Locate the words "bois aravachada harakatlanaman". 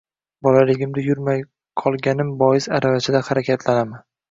2.41-4.07